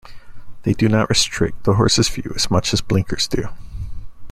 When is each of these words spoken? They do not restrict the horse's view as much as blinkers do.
They 0.63 0.73
do 0.73 0.89
not 0.89 1.09
restrict 1.09 1.63
the 1.63 1.75
horse's 1.75 2.09
view 2.09 2.31
as 2.35 2.49
much 2.49 2.73
as 2.73 2.81
blinkers 2.81 3.27
do. 3.27 3.49